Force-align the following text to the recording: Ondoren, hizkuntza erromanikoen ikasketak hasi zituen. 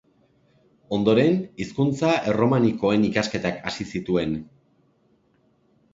Ondoren, 0.97 1.35
hizkuntza 1.65 2.09
erromanikoen 2.31 3.07
ikasketak 3.11 3.61
hasi 3.71 3.89
zituen. 3.95 4.37